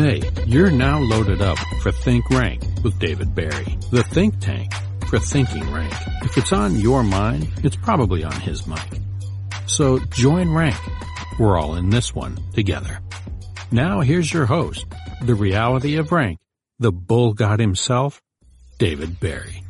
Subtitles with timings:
[0.00, 4.72] Hey, you're now loaded up for Think Rank with David Berry, the think tank
[5.06, 5.92] for thinking rank.
[6.22, 8.80] If it's on your mind, it's probably on his mic.
[9.66, 10.78] So join rank.
[11.38, 13.00] We're all in this one together.
[13.70, 14.86] Now here's your host,
[15.20, 16.38] the reality of rank,
[16.78, 18.22] the bull god himself,
[18.78, 19.62] David Berry.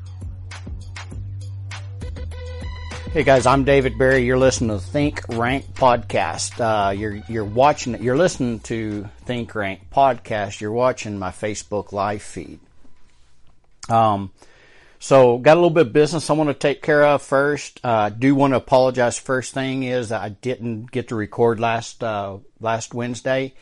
[3.12, 4.24] Hey guys, I'm David Berry.
[4.24, 6.60] You're listening to Think Rank podcast.
[6.60, 10.60] Uh, you're you're watching, you're listening to Think Rank podcast.
[10.60, 12.60] You're watching my Facebook live feed.
[13.88, 14.30] Um,
[15.00, 17.80] so got a little bit of business I want to take care of first.
[17.82, 19.18] I uh, do want to apologize.
[19.18, 23.54] First thing is I didn't get to record last uh, last Wednesday.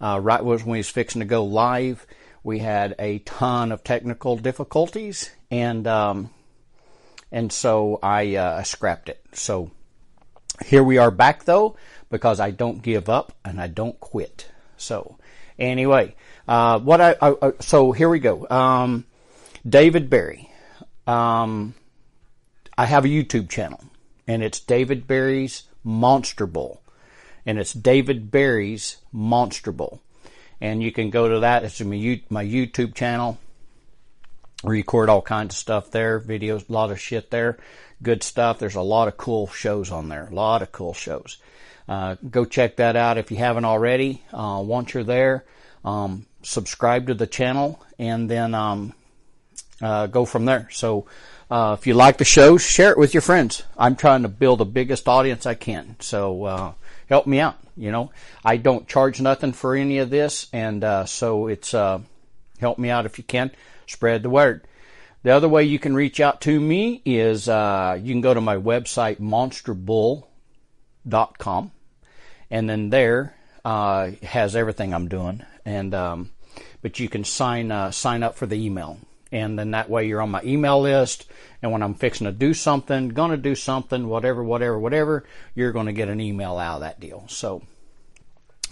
[0.00, 2.06] Uh, right was when we was fixing to go live.
[2.44, 5.88] We had a ton of technical difficulties and.
[5.88, 6.30] Um,
[7.32, 9.20] and so I uh, scrapped it.
[9.32, 9.70] So
[10.64, 11.76] here we are back though,
[12.10, 14.48] because I don't give up and I don't quit.
[14.76, 15.16] So
[15.58, 16.14] anyway,
[16.46, 18.46] uh, what I, I, so here we go.
[18.48, 19.06] Um,
[19.66, 20.50] David Berry.
[21.06, 21.74] Um,
[22.76, 23.82] I have a YouTube channel,
[24.26, 26.80] and it's David Berry's Monster Bull,
[27.44, 30.00] and it's David Berry's Monster Bull,
[30.60, 31.64] and you can go to that.
[31.64, 33.38] It's my YouTube channel
[34.62, 37.58] record all kinds of stuff there, videos, a lot of shit there,
[38.02, 38.58] good stuff.
[38.58, 41.38] There's a lot of cool shows on there, a lot of cool shows.
[41.88, 44.22] Uh, go check that out if you haven't already.
[44.32, 45.44] Uh, once you're there,
[45.84, 48.94] um, subscribe to the channel and then um,
[49.80, 50.68] uh, go from there.
[50.70, 51.06] So
[51.50, 53.64] uh, if you like the show, share it with your friends.
[53.76, 55.96] I'm trying to build the biggest audience I can.
[55.98, 56.72] So uh,
[57.08, 57.58] help me out.
[57.76, 58.12] You know,
[58.44, 62.00] I don't charge nothing for any of this, and uh, so it's uh
[62.60, 63.50] help me out if you can
[63.86, 64.66] spread the word.
[65.22, 68.40] The other way you can reach out to me is uh, you can go to
[68.40, 71.70] my website, monsterbull.com,
[72.50, 75.44] and then there uh, has everything I'm doing.
[75.64, 76.30] And um,
[76.82, 78.98] but you can sign uh, sign up for the email,
[79.30, 81.30] and then that way you're on my email list.
[81.62, 85.22] And when I'm fixing to do something, gonna do something, whatever, whatever, whatever,
[85.54, 87.26] you're gonna get an email out of that deal.
[87.28, 87.62] So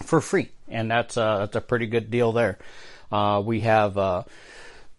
[0.03, 2.59] for free, and that's uh, that's a pretty good deal there.
[3.09, 4.23] Uh, we have uh,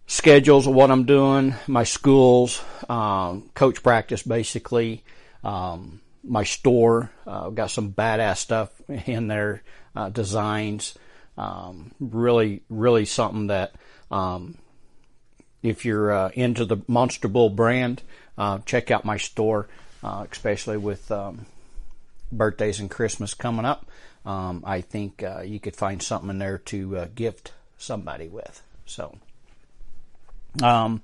[0.07, 5.05] schedules of what I'm doing, my schools, um, coach practice basically,
[5.45, 7.11] um, my store.
[7.27, 9.63] Uh, I've got some badass stuff in there,
[9.95, 10.97] uh, designs.
[11.39, 13.73] Um, really, really something that
[14.11, 14.59] um,
[15.63, 18.03] if you're uh, into the Monster Bull brand,
[18.37, 19.69] uh, check out my store,
[20.05, 21.47] uh, especially with um,
[22.31, 23.87] birthdays and Christmas coming up.
[24.27, 28.63] Um, I think uh, you could find something in there to gift somebody with.
[28.85, 29.17] So.
[30.61, 31.03] Um,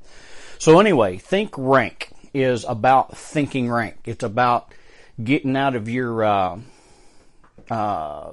[0.59, 3.97] so anyway, think rank is about thinking rank.
[4.05, 4.73] It's about
[5.23, 6.59] getting out of your uh,
[7.71, 8.31] uh,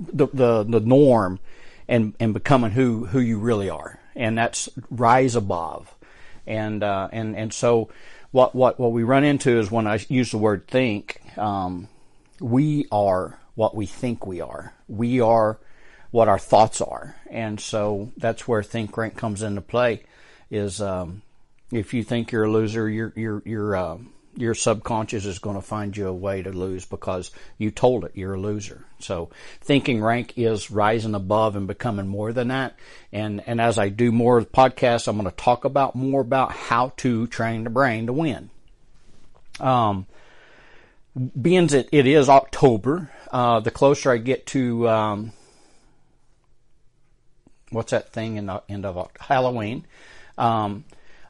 [0.00, 1.40] the, the the norm
[1.86, 5.94] and and becoming who who you really are, and that's rise above.
[6.46, 7.90] And uh, and and so
[8.32, 11.88] what what what we run into is when I use the word think, um,
[12.40, 14.74] we are what we think we are.
[14.88, 15.58] We are
[16.10, 20.04] what our thoughts are, and so that's where think rank comes into play
[20.50, 21.22] is um,
[21.72, 23.98] if you think you're a loser, your your your uh,
[24.36, 28.12] your subconscious is going to find you a way to lose because you told it
[28.14, 28.84] you're a loser.
[29.00, 32.76] So thinking rank is rising above and becoming more than that.
[33.12, 36.92] And and as I do more podcasts, I'm going to talk about more about how
[36.98, 38.50] to train the brain to win.
[39.60, 40.06] Um,
[41.40, 45.32] being that it is October, uh, the closer I get to um,
[47.70, 49.84] what's that thing in the end of Halloween,
[50.38, 50.84] um,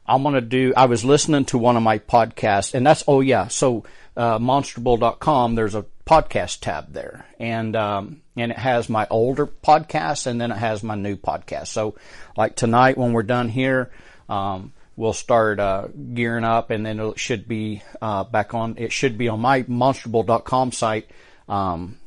[0.05, 3.21] I'm going to do, I was listening to one of my podcasts, and that's, oh
[3.21, 3.83] yeah, so
[4.15, 7.25] uh, monsterbull.com, there's a podcast tab there.
[7.39, 11.67] And, um, and it has my older podcast and then it has my new podcast.
[11.67, 11.95] So
[12.37, 13.91] like tonight when we're done here,
[14.29, 18.75] um, we'll start uh, gearing up, and then it should be uh, back on.
[18.77, 21.09] It should be on my monsterbull.com site
[21.47, 21.97] um,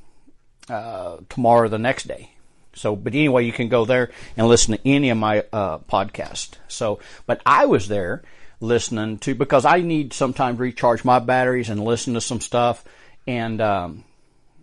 [0.69, 2.31] uh, tomorrow, the next day.
[2.74, 6.52] So, but anyway, you can go there and listen to any of my uh, podcast.
[6.69, 8.22] So, but I was there
[8.60, 12.84] listening to because I need sometimes recharge my batteries and listen to some stuff.
[13.26, 14.04] And um,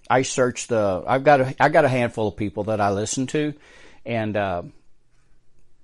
[0.09, 1.03] I searched the.
[1.05, 1.55] I've got a.
[1.59, 3.53] I got a handful of people that I listen to,
[4.05, 4.63] and uh,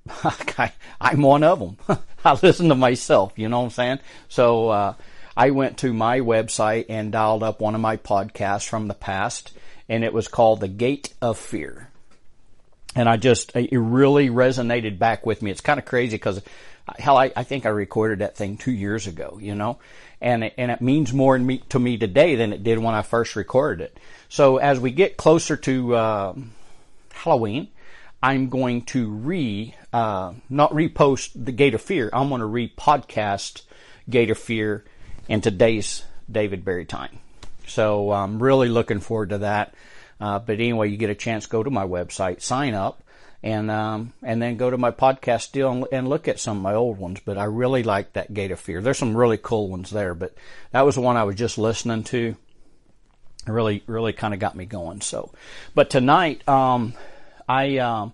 [1.01, 1.77] I'm one of them.
[2.25, 3.33] I listen to myself.
[3.35, 3.99] You know what I'm saying?
[4.29, 4.93] So uh,
[5.37, 9.51] I went to my website and dialed up one of my podcasts from the past,
[9.87, 11.89] and it was called "The Gate of Fear."
[12.95, 15.51] And I just it really resonated back with me.
[15.51, 16.41] It's kind of crazy because
[16.97, 19.79] hell, I, I think I recorded that thing two years ago, you know,
[20.21, 23.01] and it, and it means more me, to me today than it did when I
[23.01, 23.99] first recorded it.
[24.29, 26.33] So as we get closer to uh,
[27.11, 27.69] Halloween,
[28.21, 32.09] I'm going to re, uh, not repost the Gate of Fear.
[32.13, 33.63] I'm going to re-podcast
[34.09, 34.83] Gate of Fear
[35.27, 37.19] in today's David Berry time.
[37.67, 39.73] So I'm really looking forward to that.
[40.19, 43.03] Uh, but anyway, you get a chance, go to my website, sign up,
[43.43, 46.63] and um, and then go to my podcast deal and, and, look at some of
[46.63, 47.19] my old ones.
[47.23, 48.81] But I really like that Gate of Fear.
[48.81, 50.33] There's some really cool ones there, but
[50.71, 52.35] that was the one I was just listening to.
[53.45, 55.01] Really, really kind of got me going.
[55.01, 55.31] So,
[55.75, 56.93] but tonight, um,
[57.47, 58.13] I um,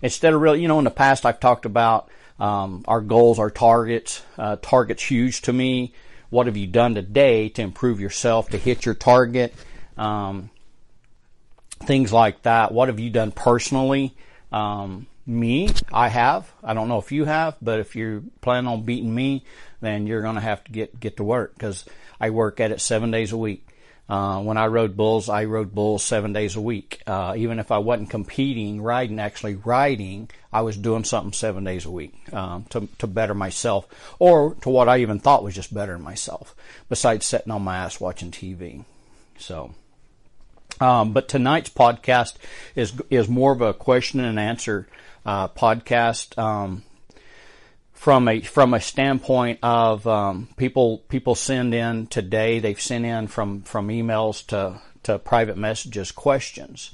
[0.00, 2.10] instead of really, you know, in the past I've talked about
[2.40, 4.22] um, our goals, our targets.
[4.36, 5.94] Uh, targets huge to me.
[6.30, 9.54] What have you done today to improve yourself to hit your target?
[9.96, 10.50] Um,
[11.82, 12.72] things like that.
[12.72, 14.14] What have you done personally?
[14.50, 16.50] Um, me, I have.
[16.62, 19.44] I don't know if you have, but if you plan on beating me,
[19.80, 21.84] then you're going to have to get get to work because
[22.20, 23.66] I work at it seven days a week.
[24.08, 27.00] Uh, when I rode bulls, I rode bulls seven days a week.
[27.06, 31.86] Uh, even if I wasn't competing, riding, actually riding, I was doing something seven days
[31.86, 33.86] a week um, to to better myself,
[34.18, 36.54] or to what I even thought was just bettering myself.
[36.88, 38.84] Besides sitting on my ass watching TV,
[39.38, 39.74] so.
[40.82, 42.34] Um, but tonight's podcast
[42.74, 44.88] is is more of a question and answer
[45.24, 46.82] uh, podcast um,
[47.92, 52.58] from a from a standpoint of um, people people send in today.
[52.58, 56.90] They've sent in from from emails to to private messages questions,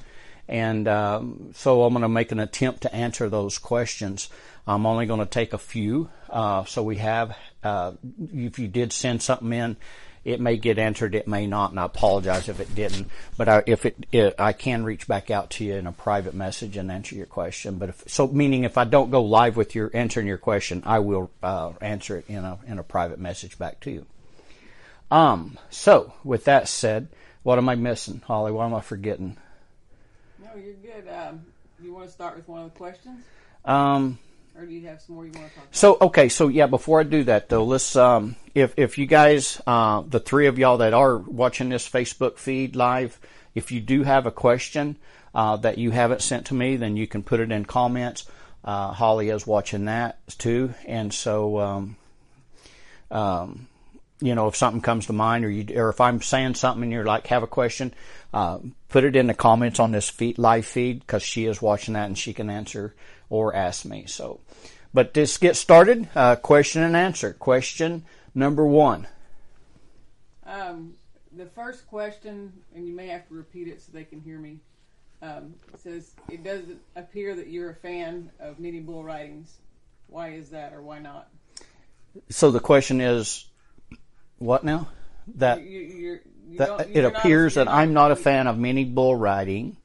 [0.46, 4.29] and um, so I'm going to make an attempt to answer those questions.
[4.67, 6.11] I'm only going to take a few.
[6.29, 7.93] Uh, so we have, uh,
[8.35, 9.79] if you did send something in,
[10.29, 13.09] it may get answered, it may not, and I apologize if it didn't.
[13.39, 16.35] But I, if it, it, I can reach back out to you in a private
[16.35, 17.79] message and answer your question.
[17.79, 20.99] But if, so, meaning if I don't go live with your answering your question, I
[20.99, 24.07] will uh, answer it in a in a private message back to you.
[25.11, 25.59] Um.
[25.71, 27.09] So, with that said,
[27.43, 28.53] what am I missing, Holly?
[28.53, 29.39] What am I forgetting?
[30.39, 31.09] No, you're good.
[31.11, 31.41] Um,
[31.83, 33.25] you want to start with one of the questions?
[33.65, 34.19] Um.
[34.59, 35.77] Or do you have some more you want to talk about?
[35.77, 39.63] So okay, so yeah, before I do that though, let's um, if if you guys,
[39.69, 43.21] uh, the three of y'all that are watching this Facebook feed live,
[43.55, 44.97] if you do have a question
[45.33, 48.27] uh, that you haven't sent to me, then you can put it in comments.
[48.65, 51.97] Uh, Holly is watching that too, and so um,
[53.13, 53.69] um,
[54.21, 56.91] you know if something comes to mind, or you or if I'm saying something and
[56.91, 57.95] you're like have a question,
[58.35, 58.59] uh,
[58.89, 62.07] put it in the comments on this feed, live feed because she is watching that
[62.07, 62.93] and she can answer
[63.31, 64.05] or ask me.
[64.07, 64.41] So,
[64.93, 66.09] but let's get started.
[66.15, 67.33] Uh, question and answer.
[67.33, 68.05] Question
[68.35, 69.07] number one.
[70.47, 70.95] Um,
[71.37, 74.61] the first question, and you may have to repeat it so they can hear me.
[75.21, 79.53] Um, says it doesn't appear that you're a fan of mini bull ridings.
[80.07, 81.29] Why is that, or why not?
[82.31, 83.47] So the question is,
[84.39, 84.89] what now?
[85.35, 89.15] That, you, you're, you that it appears that I'm not a fan of mini bull
[89.15, 89.77] riding.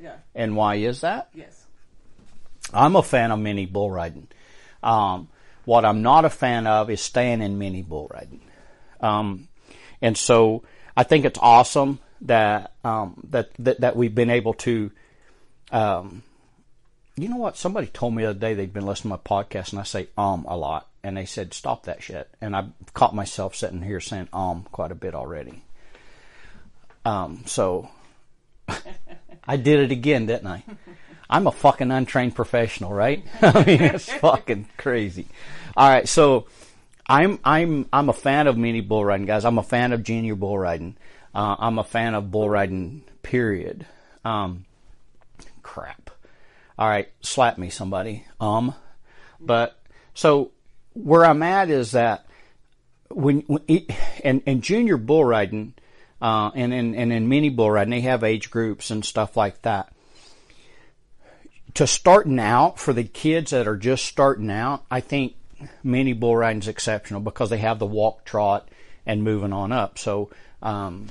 [0.00, 0.14] Yeah.
[0.34, 1.28] And why is that?
[1.34, 1.59] Yes.
[2.72, 4.28] I'm a fan of mini bull riding.
[4.82, 5.28] Um,
[5.64, 8.40] what I'm not a fan of is staying in mini bull riding.
[9.00, 9.48] Um,
[10.02, 10.62] and so
[10.96, 14.90] I think it's awesome that, um, that, that, that, we've been able to,
[15.70, 16.22] um,
[17.16, 17.56] you know what?
[17.56, 20.08] Somebody told me the other day they'd been listening to my podcast and I say
[20.16, 20.88] um a lot.
[21.02, 22.28] And they said, stop that shit.
[22.40, 25.62] And I caught myself sitting here saying um quite a bit already.
[27.04, 27.88] Um, so
[29.46, 30.64] I did it again, didn't I?
[31.30, 33.24] I'm a fucking untrained professional, right?
[33.42, 35.26] I mean, it's fucking crazy.
[35.76, 36.46] All right, so
[37.06, 39.44] I'm I'm I'm a fan of mini bull riding, guys.
[39.44, 40.96] I'm a fan of junior bull riding.
[41.32, 43.04] Uh, I'm a fan of bull riding.
[43.22, 43.86] Period.
[44.24, 44.64] Um,
[45.62, 46.10] crap.
[46.76, 48.24] All right, slap me, somebody.
[48.40, 48.74] Um,
[49.38, 49.78] but
[50.14, 50.50] so
[50.94, 52.26] where I'm at is that
[53.08, 53.88] when, when it,
[54.24, 55.74] and and junior bull riding,
[56.20, 59.62] uh, and in and in mini bull riding, they have age groups and stuff like
[59.62, 59.92] that
[61.74, 65.34] to starting out for the kids that are just starting out, I think
[65.82, 68.68] mini bull riding is exceptional because they have the walk, trot,
[69.06, 69.98] and moving on up.
[69.98, 70.30] So
[70.62, 71.08] um,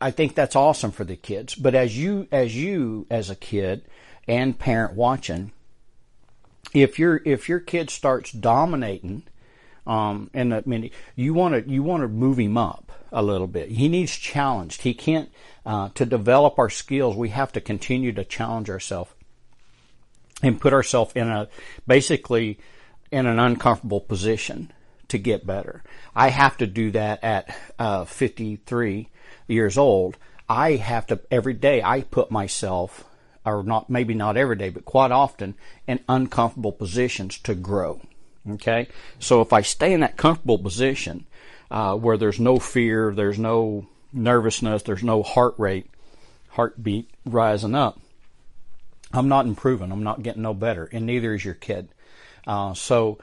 [0.00, 1.54] I think that's awesome for the kids.
[1.54, 3.84] But as you as you as a kid
[4.26, 5.52] and parent watching,
[6.74, 9.24] if your if your kid starts dominating,
[9.86, 13.46] um, and I mean you want to you want to move him up a little
[13.46, 13.70] bit.
[13.70, 14.82] He needs challenged.
[14.82, 15.30] He can't
[15.66, 17.14] uh, to develop our skills.
[17.14, 19.12] We have to continue to challenge ourselves
[20.42, 21.48] and put ourselves in a
[21.86, 22.58] basically
[23.10, 24.72] in an uncomfortable position
[25.08, 25.82] to get better.
[26.16, 29.08] I have to do that at uh, 53
[29.46, 30.16] years old.
[30.48, 31.82] I have to every day.
[31.82, 33.04] I put myself,
[33.44, 35.54] or not maybe not every day, but quite often,
[35.86, 38.00] in uncomfortable positions to grow.
[38.50, 38.88] Okay,
[39.20, 41.26] so if I stay in that comfortable position
[41.70, 45.86] uh, where there's no fear, there's no nervousness, there's no heart rate,
[46.48, 48.00] heartbeat rising up,
[49.12, 49.92] I'm not improving.
[49.92, 51.88] I'm not getting no better, and neither is your kid.
[52.46, 53.18] Uh, so,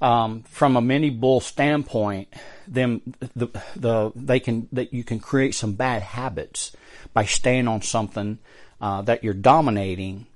[0.00, 2.28] um, from a mini bull standpoint,
[2.66, 3.02] them
[3.34, 6.72] the the they can that you can create some bad habits
[7.12, 8.38] by staying on something
[8.80, 10.26] uh, that you're dominating,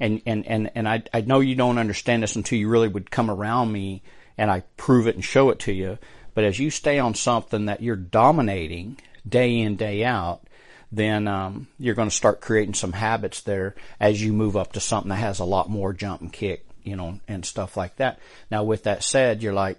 [0.00, 3.10] and and and and I I know you don't understand this until you really would
[3.10, 4.02] come around me
[4.38, 5.98] and I prove it and show it to you.
[6.32, 8.98] But as you stay on something that you're dominating
[9.28, 10.42] day in day out,
[10.90, 14.80] then um, you're going to start creating some habits there as you move up to
[14.80, 18.18] something that has a lot more jump and kick, you know, and stuff like that.
[18.50, 19.78] Now, with that said, you're like,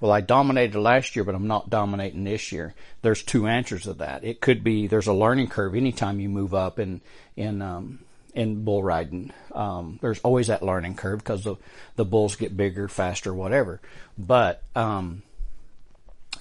[0.00, 2.74] well, I dominated last year, but I'm not dominating this year.
[3.02, 4.24] There's two answers to that.
[4.24, 7.00] It could be there's a learning curve anytime you move up in
[7.36, 8.00] in um,
[8.34, 9.32] in bull riding.
[9.52, 11.56] Um, there's always that learning curve because the
[11.96, 13.80] the bulls get bigger, faster, whatever.
[14.18, 15.22] But um,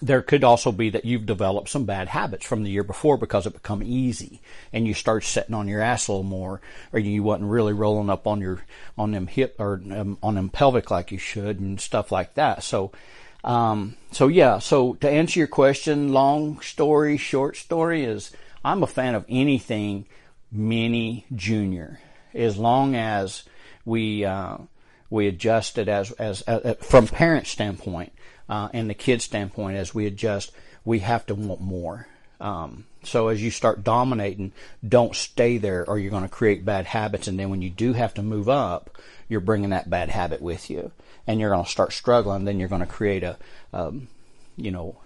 [0.01, 3.45] there could also be that you've developed some bad habits from the year before because
[3.45, 7.23] it become easy and you start sitting on your ass a little more or you
[7.23, 8.63] wasn't really rolling up on your
[8.97, 12.63] on them hip or um, on them pelvic like you should and stuff like that.
[12.63, 12.91] So
[13.43, 18.31] um, so yeah so to answer your question long story short story is
[18.63, 20.05] i'm a fan of anything
[20.53, 21.99] mini junior.
[22.33, 23.43] As long as
[23.85, 24.57] we uh,
[25.09, 28.13] we adjust it as, as, as from parent standpoint
[28.49, 30.51] uh, and the kid standpoint as we adjust,
[30.85, 32.07] we have to want more.
[32.39, 34.51] Um, so as you start dominating,
[34.87, 37.27] don't stay there or you're going to create bad habits.
[37.27, 38.97] And then when you do have to move up,
[39.29, 40.91] you're bringing that bad habit with you
[41.25, 42.45] and you're going to start struggling.
[42.45, 43.37] Then you're going to create a,
[43.71, 44.07] um,
[44.57, 44.97] you know,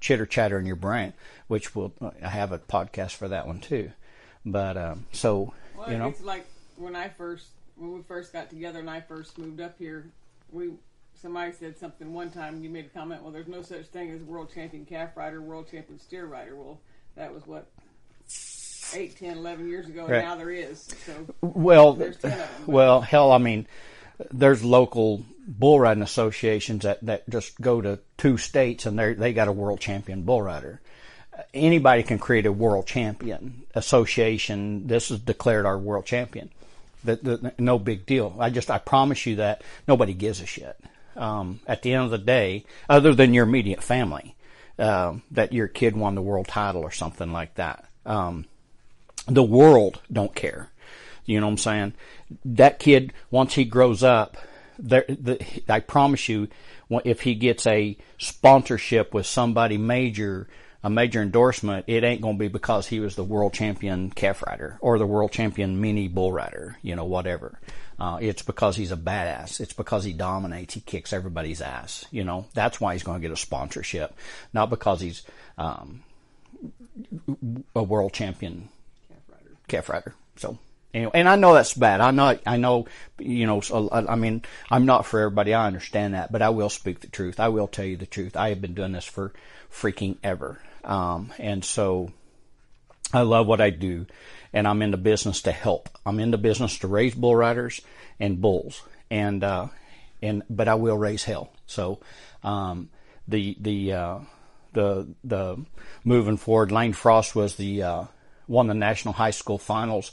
[0.00, 1.14] chitter chatter in your brain,
[1.48, 3.90] which will, I have a podcast for that one too.
[4.44, 8.50] But, um, so, well, you know, it's like when I first, when we first got
[8.50, 10.10] together and I first moved up here,
[10.52, 10.70] we
[11.20, 12.62] somebody said something one time.
[12.62, 13.22] You made a comment.
[13.22, 16.56] Well, there's no such thing as world champion calf rider, world champion steer rider.
[16.56, 16.80] Well,
[17.16, 17.66] that was what
[18.94, 20.18] 8, 10, 11 years ago, Right.
[20.18, 20.88] and now there is.
[21.06, 22.48] So well, there's 10 of them.
[22.66, 23.66] well, hell, I mean,
[24.32, 29.32] there's local bull riding associations that, that just go to two states and they they
[29.32, 30.80] got a world champion bull rider.
[31.52, 34.86] Anybody can create a world champion association.
[34.86, 36.50] This is declared our world champion.
[37.02, 38.34] That the, no big deal.
[38.38, 40.78] I just I promise you that nobody gives a shit.
[41.16, 44.34] Um, at the end of the day, other than your immediate family,
[44.78, 47.84] um, that your kid won the world title or something like that.
[48.04, 48.46] Um,
[49.26, 50.70] the world don't care.
[51.24, 51.92] You know what I'm saying?
[52.44, 54.36] That kid, once he grows up,
[54.78, 56.48] there, the, I promise you,
[57.04, 60.48] if he gets a sponsorship with somebody major,
[60.84, 64.42] a major endorsement, it ain't going to be because he was the world champion calf
[64.42, 67.58] rider or the world champion mini bull rider, you know, whatever.
[67.98, 69.60] Uh, it's because he's a badass.
[69.60, 70.74] It's because he dominates.
[70.74, 72.04] He kicks everybody's ass.
[72.10, 74.14] You know, that's why he's going to get a sponsorship,
[74.52, 75.22] not because he's
[75.56, 76.02] um,
[77.74, 78.68] a world champion
[79.08, 79.56] calf rider.
[79.68, 80.14] calf rider.
[80.36, 80.58] So
[80.92, 82.02] anyway, and I know that's bad.
[82.02, 82.86] I know, I know,
[83.18, 83.62] you know.
[83.62, 85.54] So, I I mean, I'm not for everybody.
[85.54, 87.40] I understand that, but I will speak the truth.
[87.40, 88.36] I will tell you the truth.
[88.36, 89.32] I have been doing this for
[89.72, 92.12] freaking ever, um, and so
[93.12, 94.06] I love what I do,
[94.52, 95.88] and I'm in the business to help.
[96.04, 97.80] I'm in the business to raise bull riders
[98.20, 99.68] and bulls, and uh,
[100.22, 101.52] and but I will raise hell.
[101.66, 102.00] So
[102.42, 102.90] um,
[103.28, 104.18] the the uh,
[104.72, 105.64] the the
[106.04, 108.04] moving forward, Lane Frost was the uh,
[108.48, 110.12] won the national high school finals,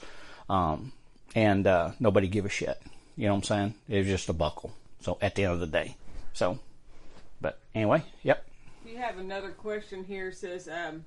[0.50, 0.94] um,
[1.36, 2.82] and uh, nobody give a shit.
[3.18, 3.76] You know what I'm saying?
[3.90, 4.72] It was just a buckle.
[5.02, 5.96] So at the end of the day,
[6.34, 6.60] so.
[7.42, 8.46] But anyway, yep.
[8.92, 10.34] You have another question here.
[10.34, 11.06] Says, um,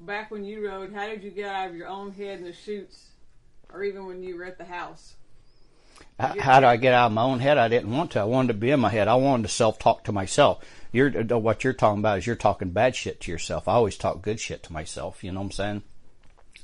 [0.00, 2.52] back when you rode, how did you get out of your own head in the
[2.52, 3.08] chutes,
[3.72, 5.14] or even when you were at the house?
[6.18, 7.56] How do I get out of my own head?
[7.56, 8.20] I didn't want to.
[8.20, 9.08] I wanted to be in my head.
[9.08, 10.62] I wanted to self-talk to myself.
[10.92, 13.66] You're uh, what you're talking about is you're talking bad shit to yourself.
[13.66, 15.24] I always talk good shit to myself.
[15.24, 15.82] You know what I'm saying?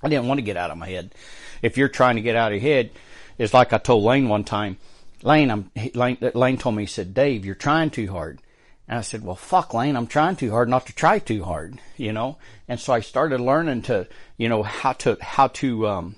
[0.03, 1.15] I didn't want to get out of my head.
[1.63, 2.91] If you're trying to get out of your head,
[3.39, 4.77] it's like I told Lane one time.
[5.23, 6.19] Lane, I'm Lane.
[6.35, 8.43] Lane told me he said, "Dave, you're trying too hard."
[8.89, 9.97] And I said, "Well, fuck, Lane.
[9.97, 12.39] I'm trying too hard not to try too hard." You know.
[12.69, 16.17] And so I started learning to, you know, how to how to um,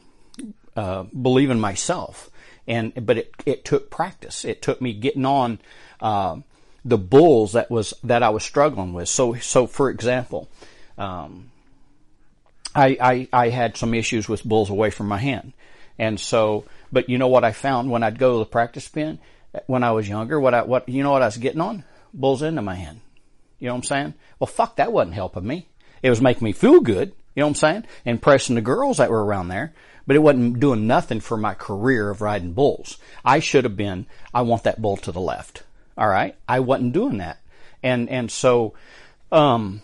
[0.77, 2.31] uh, believe in myself.
[2.67, 4.45] And but it it took practice.
[4.45, 5.59] It took me getting on
[6.01, 6.37] uh,
[6.85, 9.09] the bulls that was that I was struggling with.
[9.09, 10.49] So so for example,
[10.97, 11.51] um,
[12.75, 15.55] I, I I had some issues with bulls away from my hand,
[15.99, 19.19] and so but you know what I found when I'd go to the practice pen
[19.67, 20.39] when I was younger.
[20.39, 23.01] What I what you know what I was getting on bulls into my hand.
[23.59, 24.15] You know what I'm saying?
[24.39, 25.69] Well, fuck, that wasn't helping me.
[26.03, 27.13] It was making me feel good.
[27.35, 27.85] You know what I'm saying?
[28.05, 29.75] Impressing the girls that were around there,
[30.07, 32.99] but it wasn't doing nothing for my career of riding bulls.
[33.25, 35.63] I should have been, I want that bull to the left.
[35.97, 36.35] All right.
[36.49, 37.41] I wasn't doing that.
[37.83, 38.75] And, and so,
[39.31, 39.83] um,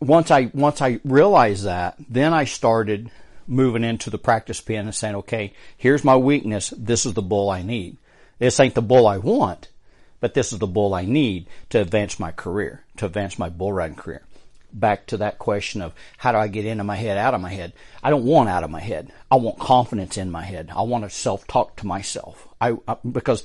[0.00, 3.10] once I, once I realized that, then I started
[3.46, 6.72] moving into the practice pen and saying, okay, here's my weakness.
[6.76, 7.96] This is the bull I need.
[8.38, 9.68] This ain't the bull I want,
[10.22, 13.72] but this is the bull I need to advance my career, to advance my bull
[13.72, 14.22] riding career.
[14.72, 17.50] Back to that question of how do I get into my head, out of my
[17.50, 17.72] head?
[18.04, 19.12] I don't want out of my head.
[19.32, 20.70] I want confidence in my head.
[20.74, 22.46] I want to self-talk to myself.
[22.60, 23.42] I, I because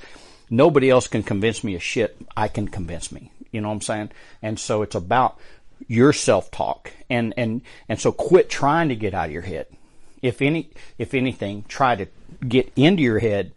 [0.50, 2.16] nobody else can convince me of shit.
[2.36, 3.32] I can convince me.
[3.50, 4.10] You know what I'm saying?
[4.40, 5.36] And so it's about
[5.88, 9.66] your self-talk and, and, and so quit trying to get out of your head.
[10.22, 12.06] If any, if anything, try to
[12.46, 13.50] get into your head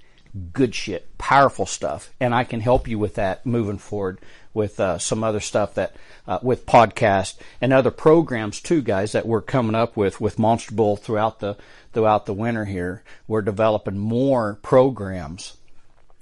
[0.54, 2.12] good shit, powerful stuff.
[2.20, 4.20] And I can help you with that moving forward
[4.54, 5.96] with uh, some other stuff that
[6.28, 10.76] uh, with podcast and other programs too, guys, that we're coming up with with Monster
[10.76, 11.58] Bull throughout the
[11.94, 13.04] throughout the winter here.
[13.28, 15.58] We're developing more programs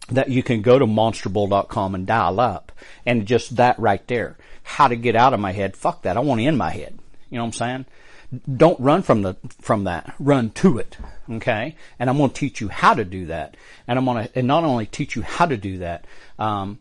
[0.10, 2.72] that you can go to monsterbull.com and dial up
[3.06, 4.38] and just that right there.
[4.64, 5.76] How to get out of my head.
[5.76, 6.18] Fuck that.
[6.18, 6.98] I want in my head.
[7.30, 7.86] You know what I'm saying?
[8.56, 10.14] Don't run from the, from that.
[10.20, 10.98] Run to it.
[11.30, 11.76] Okay.
[11.98, 13.58] And I'm going to teach you how to do that.
[13.88, 16.06] And I'm going to, and not only teach you how to do that,
[16.38, 16.80] um,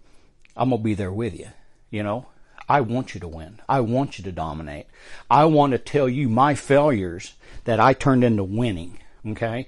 [0.56, 1.48] I'm going to be there with you.
[1.90, 2.26] You know,
[2.68, 3.60] I want you to win.
[3.68, 4.86] I want you to dominate.
[5.30, 8.98] I want to tell you my failures that I turned into winning.
[9.26, 9.66] Okay.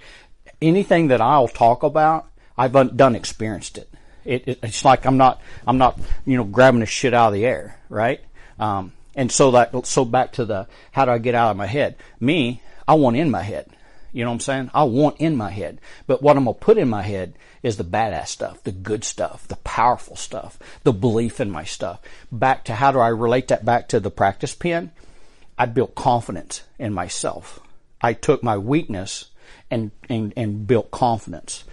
[0.61, 3.91] Anything that I'll talk about, I've done experienced it.
[4.27, 4.59] It, it.
[4.63, 7.81] It's like I'm not, I'm not, you know, grabbing the shit out of the air,
[7.89, 8.21] right?
[8.59, 11.67] Um, and so that, so back to the, how do I get out of my
[11.67, 11.97] head?
[12.21, 13.71] Me, I want in my head.
[14.13, 14.71] You know what I'm saying?
[14.75, 15.81] I want in my head.
[16.07, 19.05] But what I'm going to put in my head is the badass stuff, the good
[19.05, 22.01] stuff, the powerful stuff, the belief in my stuff.
[22.33, 24.93] Back to how do I relate that back to the practice pen?
[25.59, 27.61] I built confidence in myself.
[28.01, 29.27] I took my weakness
[29.71, 31.65] and, and, and built confidence.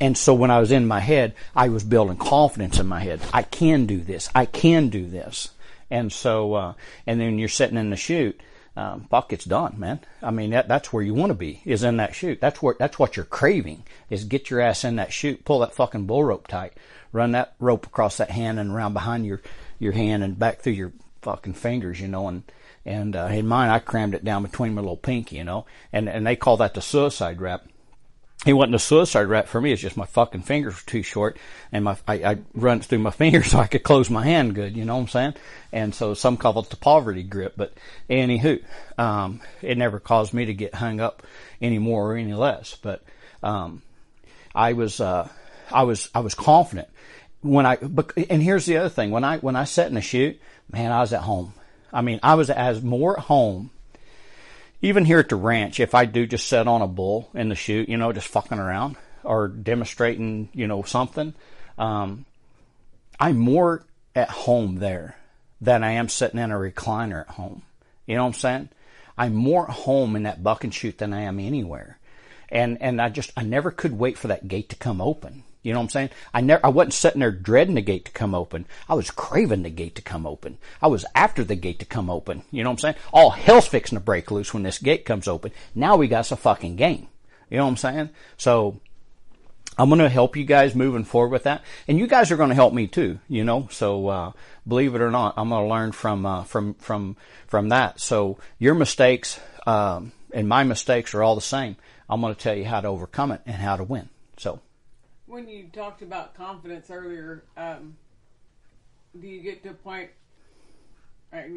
[0.00, 3.20] And so when I was in my head, I was building confidence in my head.
[3.32, 4.30] I can do this.
[4.34, 5.50] I can do this.
[5.90, 6.74] And so, uh,
[7.06, 8.40] and then you're sitting in the chute,
[8.76, 10.00] um, fuck, it's done, man.
[10.22, 12.40] I mean, that, that's where you want to be, is in that chute.
[12.40, 15.74] That's where, that's what you're craving, is get your ass in that chute, pull that
[15.74, 16.72] fucking bull rope tight,
[17.12, 19.40] run that rope across that hand and around behind your,
[19.78, 22.42] your hand and back through your fucking fingers, you know, and,
[22.84, 26.08] and, uh, in mine, I crammed it down between my little pinky, you know, and,
[26.08, 27.66] and they call that the suicide wrap
[28.46, 29.72] it wasn't a suicide wrap for me.
[29.72, 31.38] It's just my fucking fingers were too short,
[31.72, 34.76] and my I, I run through my fingers so I could close my hand good.
[34.76, 35.34] You know what I'm saying?
[35.72, 37.54] And so some call it the poverty grip.
[37.56, 37.74] But
[38.08, 38.62] anywho,
[38.98, 41.22] um, it never caused me to get hung up
[41.60, 42.76] any more or any less.
[42.80, 43.02] But
[43.42, 43.82] um,
[44.54, 45.28] I was uh,
[45.70, 46.88] I was I was confident
[47.40, 47.78] when I.
[48.30, 51.00] And here's the other thing: when I when I sat in the chute, man, I
[51.00, 51.54] was at home.
[51.92, 53.70] I mean, I was as more at home
[54.84, 57.54] even here at the ranch, if I do just sit on a bull in the
[57.54, 61.32] chute, you know, just fucking around or demonstrating, you know, something,
[61.78, 62.26] um,
[63.18, 65.16] I'm more at home there
[65.58, 67.62] than I am sitting in a recliner at home.
[68.06, 68.68] You know what I'm saying?
[69.16, 71.98] I'm more at home in that buck and chute than I am anywhere.
[72.50, 75.44] And, and I just, I never could wait for that gate to come open.
[75.64, 76.10] You know what I'm saying?
[76.32, 78.66] I never, I wasn't sitting there dreading the gate to come open.
[78.88, 80.58] I was craving the gate to come open.
[80.80, 82.44] I was after the gate to come open.
[82.52, 82.94] You know what I'm saying?
[83.12, 85.50] All hell's fixing to break loose when this gate comes open.
[85.74, 87.08] Now we got a fucking game.
[87.50, 88.10] You know what I'm saying?
[88.36, 88.80] So,
[89.76, 92.50] I'm going to help you guys moving forward with that, and you guys are going
[92.50, 93.18] to help me too.
[93.26, 94.32] You know, so uh,
[94.68, 97.16] believe it or not, I'm going to learn from uh, from from
[97.48, 97.98] from that.
[97.98, 101.76] So your mistakes um, and my mistakes are all the same.
[102.08, 104.08] I'm going to tell you how to overcome it and how to win.
[104.36, 104.60] So
[105.34, 107.96] when you talked about confidence earlier, um,
[109.20, 110.10] do you get to a point,
[111.32, 111.48] I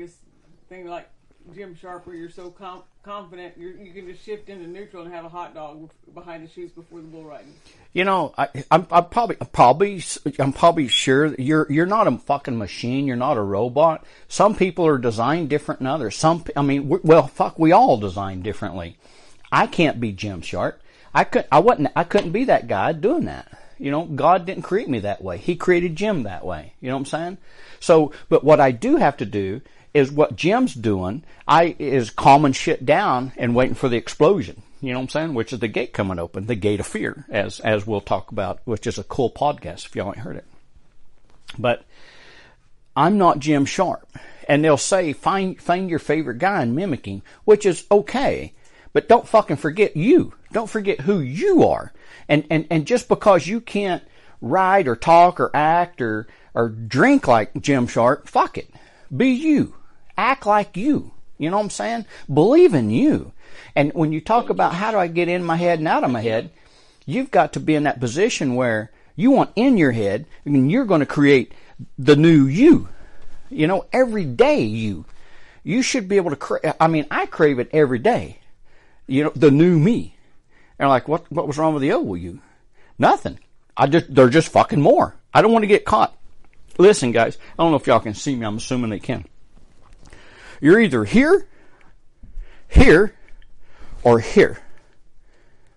[0.68, 1.08] thing like
[1.56, 5.14] Jim Sharp, where you're so com- confident you're, you can just shift into neutral and
[5.14, 7.54] have a hot dog behind the chutes before the bull riding?
[7.94, 10.04] You know, I, I'm, I'm probably, probably,
[10.40, 13.06] I'm probably sure you're you're not a fucking machine.
[13.06, 14.04] You're not a robot.
[14.28, 16.16] Some people are designed different than others.
[16.16, 18.98] Some, I mean, well, fuck, we all design differently.
[19.52, 20.82] I can't be Jim Sharp.
[21.14, 23.48] I could, I wasn't, I couldn't be that guy doing that.
[23.80, 25.38] You know, God didn't create me that way.
[25.38, 26.74] He created Jim that way.
[26.82, 27.38] You know what I'm saying?
[27.80, 29.62] So, but what I do have to do
[29.94, 31.24] is what Jim's doing.
[31.48, 34.62] I is calming shit down and waiting for the explosion.
[34.82, 35.34] You know what I'm saying?
[35.34, 38.60] Which is the gate coming open, the gate of fear, as as we'll talk about,
[38.66, 40.46] which is a cool podcast if y'all ain't heard it.
[41.58, 41.84] But
[42.96, 44.08] I'm not Jim Sharp,
[44.48, 48.54] and they'll say find find your favorite guy and mimic him, which is okay.
[48.98, 50.34] But don't fucking forget you.
[50.52, 51.94] Don't forget who you are.
[52.28, 54.02] And, and, and just because you can't
[54.42, 58.74] write or talk or act or, or drink like Jim Sharp, fuck it.
[59.16, 59.76] Be you.
[60.18, 61.12] Act like you.
[61.38, 62.06] You know what I'm saying?
[62.34, 63.34] Believe in you.
[63.76, 66.10] And when you talk about how do I get in my head and out of
[66.10, 66.50] my head,
[67.06, 70.86] you've got to be in that position where you want in your head and you're
[70.86, 71.54] going to create
[72.00, 72.90] the new you.
[73.52, 75.06] You know, every day you.
[75.64, 78.40] You should be able to, cra- I mean, I crave it every day.
[79.08, 80.16] You know, the new me.
[80.80, 82.42] And like, what, what was wrong with the old you?
[83.00, 83.40] Nothing.
[83.76, 85.16] I just, they're just fucking more.
[85.34, 86.16] I don't want to get caught.
[86.78, 88.46] Listen, guys, I don't know if y'all can see me.
[88.46, 89.26] I'm assuming they can.
[90.62, 91.48] You're either here,
[92.68, 93.16] here,
[94.04, 94.60] or here.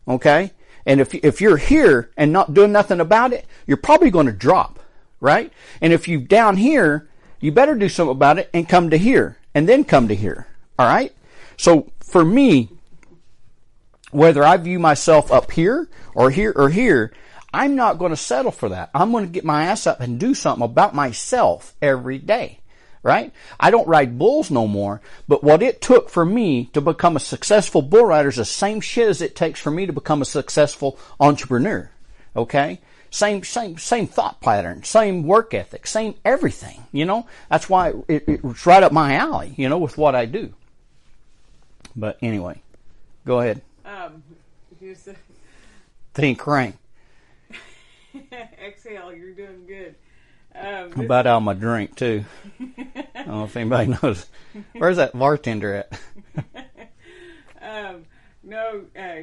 [0.08, 0.52] Okay?
[0.86, 4.32] And if, if you're here and not doing nothing about it, you're probably going to
[4.32, 4.80] drop,
[5.20, 5.52] right?
[5.80, 7.08] And if you down here,
[7.40, 10.46] you better do something about it and come to here and then come to here.
[10.78, 11.14] All right?
[11.56, 12.70] So for me,
[14.10, 17.12] whether I view myself up here or here or here,
[17.52, 18.90] I'm not going to settle for that.
[18.94, 22.58] I'm going to get my ass up and do something about myself every day.
[23.02, 23.32] Right?
[23.58, 27.20] I don't ride bulls no more, but what it took for me to become a
[27.20, 30.26] successful bull rider is the same shit as it takes for me to become a
[30.26, 31.90] successful entrepreneur.
[32.36, 32.78] Okay?
[33.10, 37.26] Same, same, same thought pattern, same work ethic, same everything, you know?
[37.48, 40.52] That's why it, it's right up my alley, you know, with what I do.
[41.96, 42.60] But anyway,
[43.24, 43.62] go ahead.
[43.84, 44.22] Um,
[44.80, 45.08] just
[46.14, 46.76] Think rank.
[48.64, 49.12] exhale.
[49.14, 49.94] You're doing good.
[50.54, 52.24] Um, I'm about out of my drink too.
[52.58, 54.26] I don't know if anybody knows.
[54.72, 56.00] Where's that bartender at?
[57.62, 58.04] um,
[58.42, 58.82] no.
[58.98, 59.22] Uh,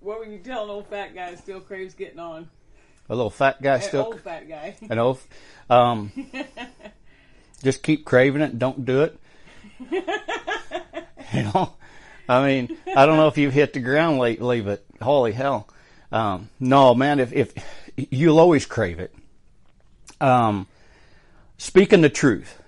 [0.00, 2.48] what were you telling an old fat guy still craves getting on?
[3.08, 4.04] A little fat guy An still.
[4.04, 4.76] old fat guy.
[4.88, 5.26] An oath.
[5.68, 6.12] Um,
[7.62, 8.58] just keep craving it.
[8.58, 9.18] Don't do it.
[9.90, 11.72] you know,
[12.28, 15.68] I mean, I don't know if you've hit the ground lately, but holy hell,
[16.10, 17.20] um, no, man.
[17.20, 17.52] If if
[17.96, 19.14] you'll always crave it.
[20.20, 20.66] Um,
[21.58, 22.60] speaking the truth,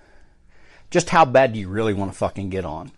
[0.91, 2.91] just how bad do you really want to fucking get on?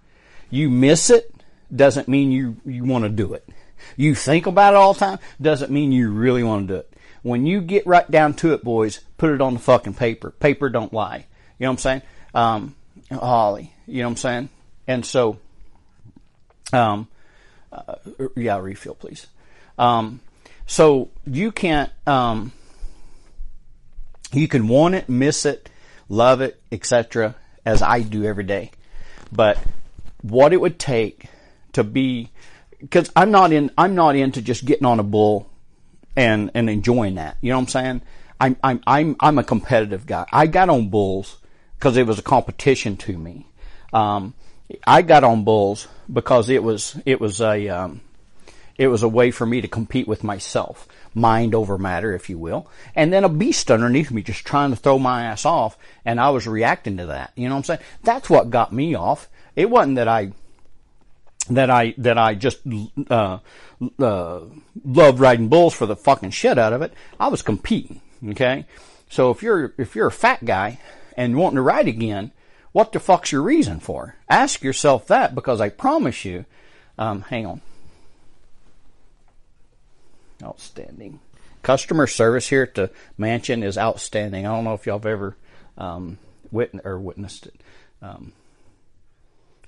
[0.49, 1.33] You miss it
[1.75, 3.47] doesn't mean you you want to do it.
[3.95, 6.93] You think about it all the time doesn't mean you really want to do it.
[7.21, 10.31] When you get right down to it, boys, put it on the fucking paper.
[10.31, 11.25] Paper don't lie.
[11.59, 12.01] You know what I'm saying?
[12.33, 12.75] Um,
[13.11, 14.49] Holly, you know what I'm saying?
[14.87, 15.39] And so,
[16.73, 17.08] um,
[17.71, 17.95] uh,
[18.36, 19.27] yeah, refill, please.
[19.77, 20.21] Um,
[20.65, 22.51] so you can't, um,
[24.34, 25.69] you can want it, miss it,
[26.10, 28.71] love it, etc., as I do every day.
[29.32, 29.58] But
[30.21, 31.25] what it would take
[31.73, 32.30] to be,
[32.80, 35.49] because I'm not in, I'm not into just getting on a bull
[36.15, 37.38] and and enjoying that.
[37.41, 38.01] You know what I'm saying?
[38.39, 40.25] I'm I'm I'm I'm a competitive guy.
[40.32, 41.38] I got on bulls
[41.77, 43.47] because it was a competition to me.
[43.93, 44.34] Um,
[44.86, 48.01] I got on bulls because it was it was a um,
[48.77, 52.38] it was a way for me to compete with myself, mind over matter, if you
[52.38, 52.69] will.
[52.95, 56.30] And then a beast underneath me just trying to throw my ass off, and I
[56.30, 57.32] was reacting to that.
[57.36, 57.80] You know what I'm saying?
[58.03, 59.30] That's what got me off.
[59.56, 60.32] It wasn't that I
[61.49, 62.60] that I that I just
[63.10, 63.39] uh,
[63.99, 64.39] uh,
[64.86, 66.93] loved riding bulls for the fucking shit out of it.
[67.19, 68.01] I was competing.
[68.30, 68.65] Okay,
[69.10, 70.80] so if you're if you're a fat guy
[71.15, 72.32] and wanting to ride again,
[72.71, 74.15] what the fuck's your reason for?
[74.30, 76.45] Ask yourself that because I promise you.
[76.97, 77.62] Um, hang on.
[80.43, 81.19] Outstanding.
[81.63, 84.45] Customer service here at the mansion is outstanding.
[84.45, 85.36] I don't know if y'all have ever
[85.77, 86.17] um,
[86.51, 87.62] witnessed or witnessed it,
[88.01, 88.34] um,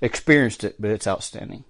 [0.00, 1.64] experienced it, but it's outstanding.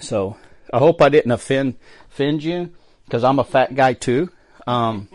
[0.00, 0.36] So
[0.72, 1.76] I hope I didn't offend
[2.10, 2.70] offend you
[3.04, 4.30] because I'm a fat guy too.
[4.66, 5.08] Um,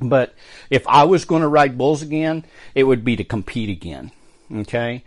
[0.00, 0.34] but
[0.70, 4.12] if I was going to ride bulls again, it would be to compete again.
[4.52, 5.04] Okay,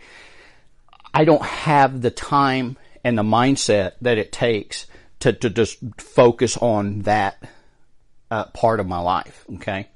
[1.12, 4.86] I don't have the time and the mindset that it takes
[5.20, 7.42] to to just focus on that
[8.30, 9.44] uh, part of my life.
[9.54, 9.88] Okay.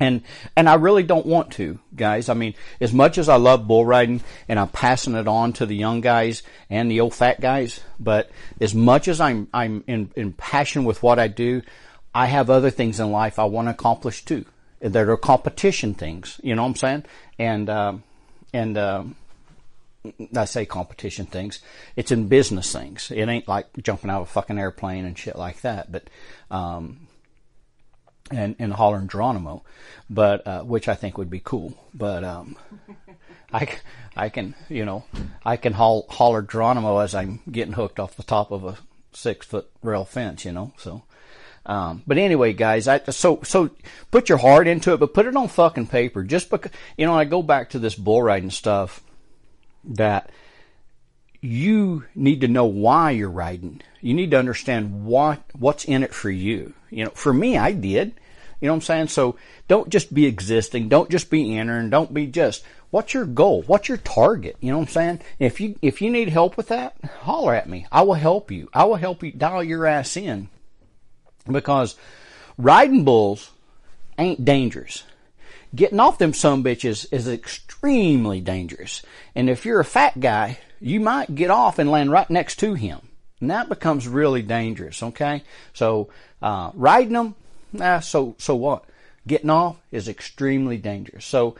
[0.00, 0.22] And
[0.56, 2.30] and I really don't want to, guys.
[2.30, 5.66] I mean, as much as I love bull riding and I'm passing it on to
[5.66, 10.10] the young guys and the old fat guys, but as much as I'm I'm in,
[10.16, 11.60] in passion with what I do,
[12.14, 14.44] I have other things in life I want to accomplish too.
[14.80, 17.04] That are competition things, you know what I'm saying?
[17.38, 18.02] And um,
[18.54, 19.16] and um,
[20.34, 21.60] I say competition things.
[21.96, 23.10] It's in business things.
[23.10, 25.92] It ain't like jumping out of a fucking airplane and shit like that.
[25.92, 26.08] But
[26.50, 27.08] um,
[28.30, 29.62] and and hollering Geronimo,
[30.08, 31.74] but uh, which I think would be cool.
[31.92, 32.56] But um,
[33.52, 33.68] I
[34.16, 35.04] I can you know
[35.44, 38.78] I can haul, holler Geronimo as I'm getting hooked off the top of a
[39.12, 40.72] six foot rail fence, you know.
[40.78, 41.02] So,
[41.66, 43.70] um, but anyway, guys, I so so
[44.10, 46.22] put your heart into it, but put it on fucking paper.
[46.22, 49.02] Just because you know, I go back to this bull riding stuff
[49.84, 50.30] that
[51.40, 53.82] you need to know why you're riding.
[54.00, 56.74] You need to understand what what's in it for you.
[56.90, 58.14] You know, for me, I did.
[58.60, 59.08] You know what I'm saying?
[59.08, 59.36] So
[59.68, 60.88] don't just be existing.
[60.88, 61.90] Don't just be entering.
[61.90, 62.64] Don't be just.
[62.90, 63.62] What's your goal?
[63.62, 64.56] What's your target?
[64.60, 65.20] You know what I'm saying?
[65.38, 67.86] If you if you need help with that, holler at me.
[67.92, 68.68] I will help you.
[68.74, 70.48] I will help you dial your ass in.
[71.50, 71.96] Because
[72.56, 73.50] riding bulls
[74.18, 75.04] ain't dangerous.
[75.74, 79.02] getting off them some bitches is extremely dangerous.
[79.34, 82.74] And if you're a fat guy, you might get off and land right next to
[82.74, 83.00] him.
[83.40, 85.42] And that becomes really dangerous, okay?
[85.72, 86.10] So,
[86.42, 87.34] uh, riding them,
[87.72, 88.84] nah, so, so what?
[89.26, 91.24] Getting off is extremely dangerous.
[91.24, 91.56] So,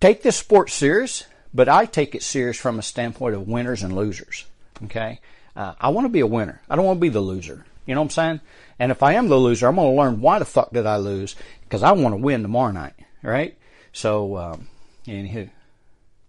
[0.00, 3.94] take this sport serious, but I take it serious from a standpoint of winners and
[3.94, 4.46] losers,
[4.84, 5.20] okay?
[5.54, 6.60] Uh, I want to be a winner.
[6.68, 7.64] I don't want to be the loser.
[7.86, 8.40] You know what I'm saying?
[8.82, 10.96] And if I am the loser, I'm going to learn why the fuck did I
[10.96, 13.56] lose because I want to win tomorrow night, right?
[13.92, 14.66] So, um,
[15.06, 15.50] anywho,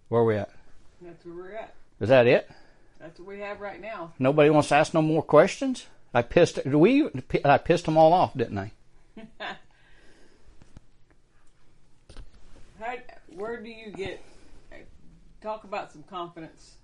[0.10, 0.52] where are we at?
[1.02, 1.74] That's where we're at.
[2.00, 2.48] Is that it?
[3.00, 4.14] That's what we have right now.
[4.20, 5.88] Nobody wants to ask no more questions.
[6.14, 6.60] I pissed.
[6.64, 7.10] Do we?
[7.44, 8.72] I pissed them all off, didn't I?
[12.80, 12.98] How,
[13.36, 14.24] where do you get?
[15.42, 16.76] Talk about some confidence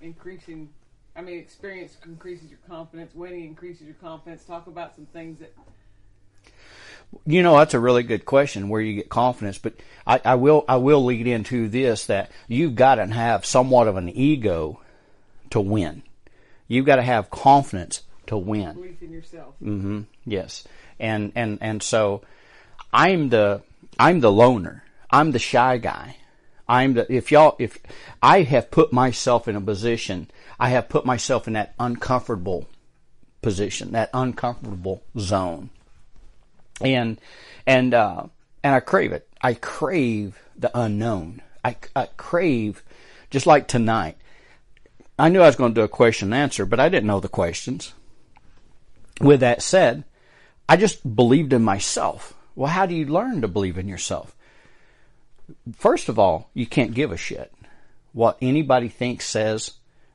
[0.00, 0.70] increasing.
[1.16, 3.14] I mean, experience increases your confidence.
[3.14, 4.44] Winning increases your confidence.
[4.44, 5.52] Talk about some things that.
[7.24, 9.74] You know, that's a really good question where you get confidence, but
[10.06, 13.96] I, I will I will lead into this that you've got to have somewhat of
[13.96, 14.80] an ego
[15.50, 16.02] to win.
[16.68, 18.74] You've got to have confidence to win.
[18.74, 19.54] Belief in yourself.
[19.62, 20.02] Mm-hmm.
[20.24, 20.64] Yes,
[20.98, 22.22] and and and so
[22.92, 23.62] I'm the
[23.98, 24.82] I'm the loner.
[25.10, 26.16] I'm the shy guy.
[26.68, 27.78] I'm the if y'all if
[28.22, 32.66] I have put myself in a position, I have put myself in that uncomfortable
[33.42, 35.70] position, that uncomfortable zone,
[36.80, 37.20] and
[37.66, 38.24] and uh,
[38.62, 39.28] and I crave it.
[39.40, 41.42] I crave the unknown.
[41.64, 42.82] I, I crave
[43.30, 44.16] just like tonight.
[45.18, 47.20] I knew I was going to do a question and answer, but I didn't know
[47.20, 47.94] the questions.
[49.20, 50.04] With that said,
[50.68, 52.34] I just believed in myself.
[52.54, 54.35] Well, how do you learn to believe in yourself?
[55.74, 57.52] First of all, you can't give a shit
[58.12, 59.72] what anybody thinks, says,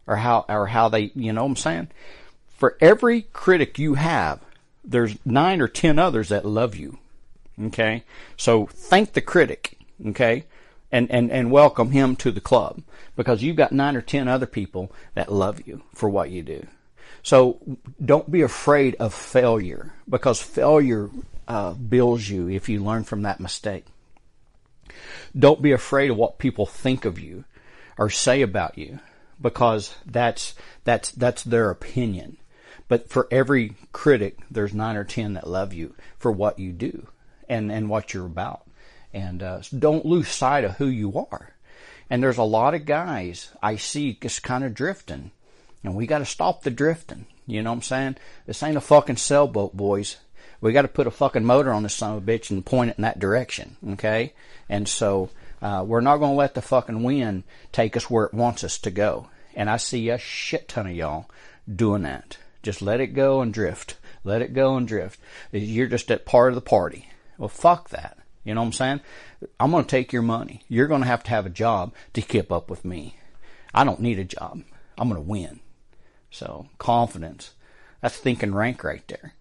[0.07, 1.87] or how or how they, you know what I'm saying?
[2.57, 4.39] For every critic you have,
[4.83, 6.97] there's nine or ten others that love you.
[7.61, 8.03] Okay?
[8.37, 10.45] So thank the critic, okay?
[10.91, 12.81] And and and welcome him to the club
[13.15, 16.65] because you've got nine or ten other people that love you for what you do.
[17.23, 17.59] So
[18.03, 21.11] don't be afraid of failure because failure
[21.47, 23.85] uh, builds you if you learn from that mistake.
[25.37, 27.45] Don't be afraid of what people think of you
[27.97, 28.99] or say about you
[29.41, 32.37] because that's that's that's their opinion.
[32.87, 37.07] But for every critic, there's nine or ten that love you for what you do
[37.47, 38.63] and and what you're about.
[39.13, 41.55] And uh, don't lose sight of who you are.
[42.09, 45.31] And there's a lot of guys I see just kind of drifting,
[45.83, 47.25] and we got to stop the drifting.
[47.47, 48.17] You know what I'm saying?
[48.45, 50.17] This ain't a fucking sailboat, boys.
[50.61, 52.91] We got to put a fucking motor on this son of a bitch and point
[52.91, 53.77] it in that direction.
[53.91, 54.33] Okay?
[54.69, 55.29] And so
[55.61, 58.77] uh, we're not going to let the fucking wind take us where it wants us
[58.79, 59.27] to go.
[59.55, 61.29] And I see a shit ton of y'all
[61.73, 62.37] doing that.
[62.63, 63.97] Just let it go and drift.
[64.23, 65.19] Let it go and drift.
[65.51, 67.09] You're just at part of the party.
[67.37, 68.17] Well, fuck that.
[68.43, 69.01] You know what I'm saying?
[69.59, 70.63] I'm going to take your money.
[70.67, 73.17] You're going to have to have a job to keep up with me.
[73.73, 74.63] I don't need a job.
[74.97, 75.59] I'm going to win.
[76.29, 77.51] So, confidence.
[78.01, 79.33] That's thinking rank right there.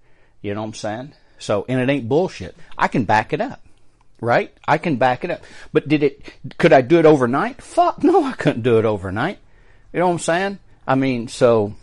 [0.42, 1.12] You know what I'm saying?
[1.38, 2.56] So, and it ain't bullshit.
[2.76, 3.60] I can back it up.
[4.20, 4.52] Right?
[4.68, 5.42] I can back it up.
[5.72, 6.22] But did it,
[6.58, 7.62] could I do it overnight?
[7.62, 9.38] Fuck no, I couldn't do it overnight.
[9.92, 10.58] You know what I'm saying?
[10.86, 11.74] I mean, so,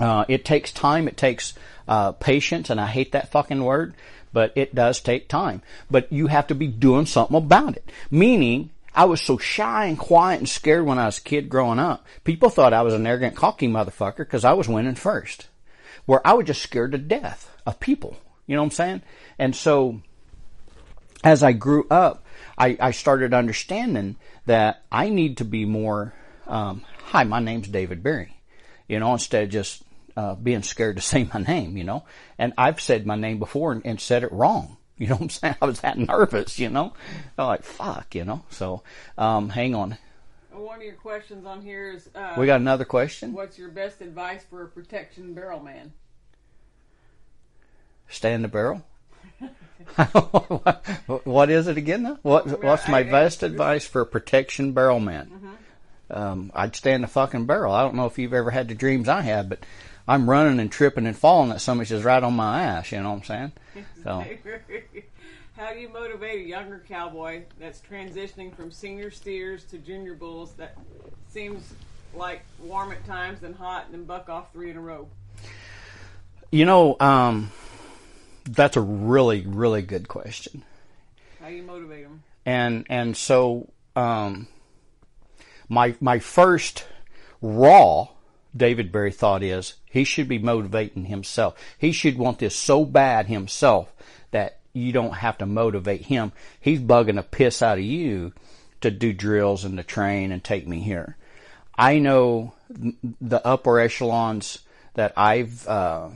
[0.00, 1.06] uh, it takes time.
[1.06, 1.54] It takes,
[1.86, 3.94] uh, patience, and I hate that fucking word
[4.32, 5.62] but it does take time.
[5.90, 7.90] But you have to be doing something about it.
[8.10, 11.78] Meaning, I was so shy and quiet and scared when I was a kid growing
[11.78, 12.06] up.
[12.24, 15.47] People thought I was an arrogant, cocky motherfucker because I was winning first.
[16.08, 18.16] Where I was just scared to death of people.
[18.46, 19.02] You know what I'm saying?
[19.38, 20.00] And so,
[21.22, 22.24] as I grew up,
[22.56, 24.16] I, I started understanding
[24.46, 26.14] that I need to be more,
[26.46, 28.40] um, hi, my name's David Berry.
[28.88, 29.82] You know, instead of just
[30.16, 32.04] uh, being scared to say my name, you know.
[32.38, 34.78] And I've said my name before and, and said it wrong.
[34.96, 35.56] You know what I'm saying?
[35.62, 36.94] I was that nervous, you know.
[37.36, 38.46] I'm like, fuck, you know.
[38.48, 38.82] So,
[39.18, 39.98] um, hang on.
[40.58, 43.32] One of your questions on here is uh, We got another question.
[43.32, 45.92] What's your best advice for a protection barrel man?
[48.08, 48.82] Stay in the barrel.
[51.24, 52.02] what is it again?
[52.02, 52.18] Now?
[52.22, 55.56] What What's my best advice for a protection barrel man?
[56.10, 57.72] Um, I'd stay in the fucking barrel.
[57.72, 59.60] I don't know if you've ever had the dreams I had, but
[60.06, 62.90] I'm running and tripping and falling that somebody's just right on my ass.
[62.92, 63.52] You know what I'm saying?
[64.02, 64.24] So
[65.58, 70.52] How do you motivate a younger cowboy that's transitioning from senior steers to junior bulls
[70.52, 70.78] that
[71.30, 71.74] seems
[72.14, 75.08] like warm at times and hot and then buck off three in a row?
[76.52, 77.50] you know, um,
[78.44, 80.62] that's a really really good question.
[81.40, 82.22] How do you motivate them?
[82.46, 84.46] and and so um,
[85.68, 86.84] my my first
[87.42, 88.06] raw
[88.56, 91.56] David Berry thought is he should be motivating himself.
[91.76, 93.92] He should want this so bad himself
[94.72, 96.32] you don't have to motivate him.
[96.60, 98.32] He's bugging the piss out of you
[98.80, 101.16] to do drills and to train and take me here.
[101.76, 104.60] I know the upper echelons
[104.94, 106.08] that I've uh,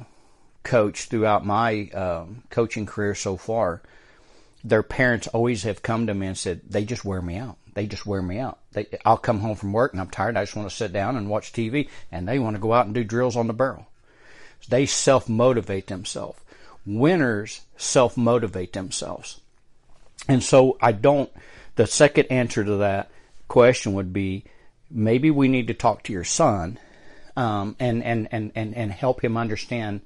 [0.63, 3.83] coached throughout my uh, coaching career so far.
[4.65, 7.57] Their parents always have come to me and said they just wear me out.
[7.75, 8.59] They just wear me out.
[8.73, 10.37] They, I'll come home from work and I'm tired.
[10.37, 12.87] I just want to sit down and watch TV, and they want to go out
[12.87, 13.87] and do drills on the barrel.
[14.69, 16.39] They self motivate themselves.
[16.85, 19.41] Winners self motivate themselves.
[20.29, 21.31] And so I don't,
[21.77, 23.11] the second answer to that
[23.49, 24.45] question would be
[24.91, 26.79] maybe we need to talk to your son
[27.37, 30.01] um, and, and, and, and, and help him understand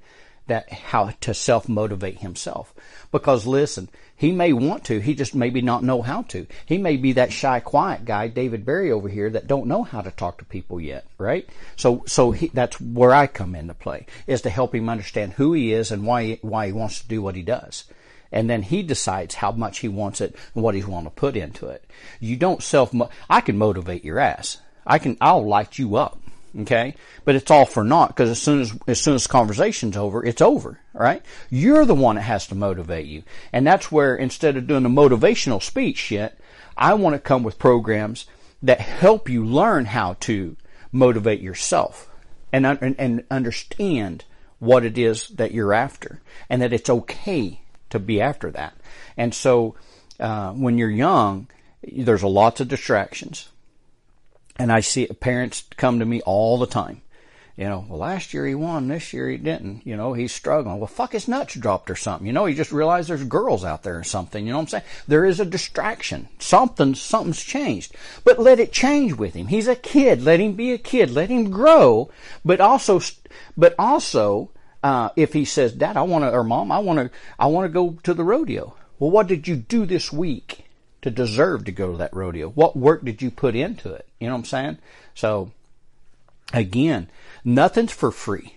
[0.47, 2.73] that how to self motivate himself.
[3.11, 6.47] Because listen, he may want to, he just maybe not know how to.
[6.65, 10.01] He may be that shy, quiet guy, David Berry over here, that don't know how
[10.01, 11.47] to talk to people yet, right?
[11.75, 15.53] So, so he, that's where I come into play, is to help him understand who
[15.53, 17.85] he is and why, he, why he wants to do what he does.
[18.31, 21.37] And then he decides how much he wants it and what he's want to put
[21.37, 21.85] into it.
[22.19, 22.93] You don't self,
[23.29, 24.57] I can motivate your ass.
[24.85, 26.19] I can, I'll light you up.
[26.59, 26.95] Okay.
[27.25, 30.25] But it's all for naught because as soon as, as soon as the conversation's over,
[30.25, 31.23] it's over, right?
[31.49, 33.23] You're the one that has to motivate you.
[33.53, 36.37] And that's where instead of doing a motivational speech shit,
[36.77, 38.25] I want to come with programs
[38.63, 40.55] that help you learn how to
[40.91, 42.09] motivate yourself
[42.51, 44.25] and, and, and understand
[44.59, 48.75] what it is that you're after and that it's okay to be after that.
[49.15, 49.75] And so,
[50.19, 51.47] uh, when you're young,
[51.83, 53.49] there's a lots of distractions.
[54.59, 57.01] And I see parents come to me all the time.
[57.57, 59.81] You know, well, last year he won, this year he didn't.
[59.83, 60.77] You know, he's struggling.
[60.77, 62.27] Well, fuck, his nuts dropped or something.
[62.27, 64.45] You know, he just realized there's girls out there or something.
[64.45, 64.83] You know what I'm saying?
[65.07, 66.27] There is a distraction.
[66.37, 67.95] Something, something's changed.
[68.23, 69.47] But let it change with him.
[69.47, 70.21] He's a kid.
[70.21, 71.09] Let him be a kid.
[71.09, 72.11] Let him grow.
[72.45, 73.01] But also,
[73.57, 74.51] but also,
[74.83, 77.65] uh, if he says, Dad, I want to, or Mom, I want to, I want
[77.65, 78.75] to go to the rodeo.
[78.99, 80.66] Well, what did you do this week?
[81.01, 82.49] To deserve to go to that rodeo?
[82.49, 84.07] What work did you put into it?
[84.19, 84.77] You know what I'm saying?
[85.15, 85.51] So
[86.53, 87.09] again,
[87.43, 88.55] nothing's for free.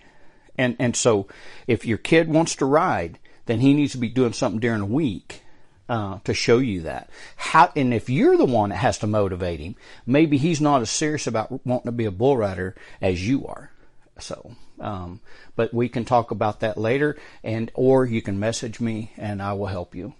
[0.56, 1.26] And and so
[1.66, 4.86] if your kid wants to ride, then he needs to be doing something during the
[4.86, 5.42] week
[5.88, 7.10] uh, to show you that.
[7.36, 9.74] How and if you're the one that has to motivate him,
[10.06, 13.70] maybe he's not as serious about wanting to be a bull rider as you are.
[14.18, 15.20] So, um,
[15.56, 19.54] but we can talk about that later, and or you can message me and I
[19.54, 20.14] will help you.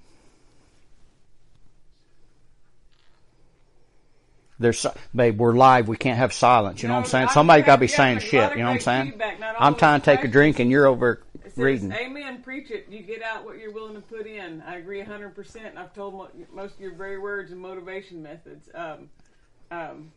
[4.61, 5.88] There's babe, we're live.
[5.88, 6.83] We can't have silence.
[6.83, 7.29] You know what I'm saying?
[7.29, 8.53] Somebody got to be saying shit.
[8.53, 9.20] You know what I'm saying?
[9.59, 11.23] I'm trying to take a drink and you're over
[11.57, 11.90] reading.
[11.92, 12.42] Amen.
[12.42, 12.87] Preach it.
[12.90, 14.62] You get out what you're willing to put in.
[14.62, 15.35] I agree 100.
[15.35, 18.68] percent I've told most of your very words and motivation methods.
[18.75, 19.09] Um,
[19.70, 20.12] um,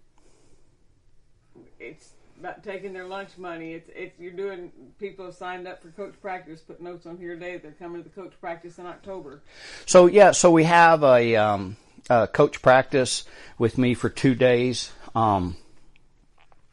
[1.79, 3.73] it's about taking their lunch money.
[3.73, 4.71] It's it's you're doing.
[4.99, 6.59] People have signed up for coach practice.
[6.59, 7.57] Put notes on here today.
[7.57, 9.41] They're coming to the coach practice in October.
[9.85, 11.37] So yeah, so we have a.
[11.37, 11.77] Um,
[12.09, 13.25] uh, coach practice
[13.57, 14.91] with me for two days.
[15.15, 15.55] Um,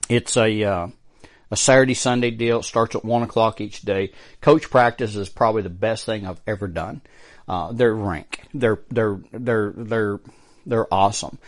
[0.09, 0.88] it's a uh,
[1.51, 2.61] a Saturday Sunday deal.
[2.61, 4.12] It starts at one o'clock each day.
[4.40, 7.03] Coach practice is probably the best thing I've ever done.
[7.49, 8.43] Uh, they're rank.
[8.55, 10.21] They're they're they're they're
[10.66, 11.38] they're awesome.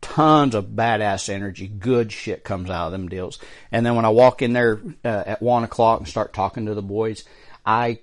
[0.00, 3.38] Tons of badass energy, good shit comes out of them deals.
[3.70, 6.74] And then when I walk in there uh, at one o'clock and start talking to
[6.74, 7.22] the boys,
[7.64, 8.00] I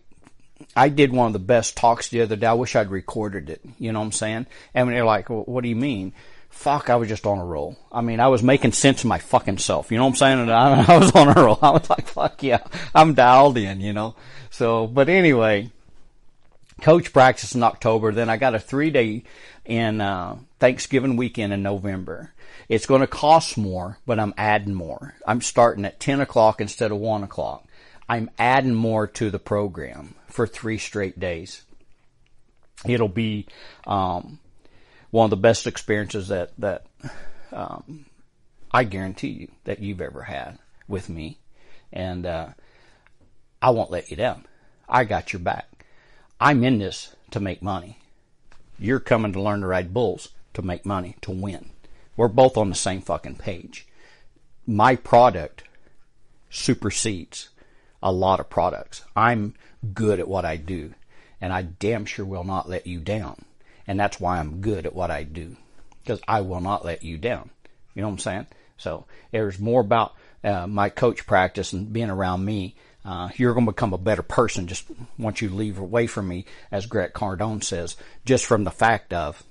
[0.75, 2.47] I did one of the best talks the other day.
[2.47, 3.61] I wish I'd recorded it.
[3.77, 4.45] You know what I'm saying?
[4.73, 6.13] And when they're like, well, what do you mean?
[6.49, 7.77] Fuck, I was just on a roll.
[7.91, 9.91] I mean, I was making sense of my fucking self.
[9.91, 10.39] You know what I'm saying?
[10.39, 11.59] And I, I was on a roll.
[11.61, 14.15] I was like, fuck yeah, I'm dialed in, you know?
[14.49, 15.71] So, but anyway,
[16.81, 18.11] coach practice in October.
[18.11, 19.23] Then I got a three day
[19.65, 22.33] in, uh, Thanksgiving weekend in November.
[22.67, 25.15] It's going to cost more, but I'm adding more.
[25.25, 27.65] I'm starting at 10 o'clock instead of 1 o'clock.
[28.09, 31.61] I'm adding more to the program for three straight days.
[32.83, 33.45] It'll be
[33.85, 34.39] um,
[35.11, 36.87] one of the best experiences that that
[37.51, 38.07] um,
[38.71, 41.37] I guarantee you that you've ever had with me,
[41.93, 42.47] and uh,
[43.61, 44.45] I won't let you down.
[44.87, 45.85] I got your back.
[46.39, 47.99] I'm in this to make money.
[48.79, 51.69] You're coming to learn to ride bulls to make money to win.
[52.17, 53.85] We're both on the same fucking page.
[54.65, 55.63] My product
[56.49, 57.49] supersedes
[58.01, 59.03] a lot of products.
[59.15, 59.55] I'm
[59.93, 60.93] good at what I do,
[61.41, 63.45] and I damn sure will not let you down.
[63.87, 65.55] And that's why I'm good at what I do,
[66.03, 67.49] because I will not let you down.
[67.95, 68.47] You know what I'm saying?
[68.77, 72.75] So there's more about uh, my coach practice and being around me.
[73.03, 74.85] Uh, you're going to become a better person just
[75.17, 77.95] once you leave away from me, as Grant Cardone says,
[78.25, 79.41] just from the fact of